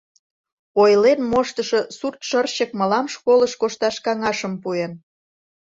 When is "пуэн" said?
4.63-4.93